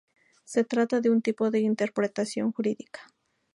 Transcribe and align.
Se 0.45 0.63
trata 0.63 0.99
de 0.99 1.11
un 1.11 1.21
tipo 1.21 1.51
de 1.51 1.59
interpretación 1.59 2.51
jurídica. 2.51 3.01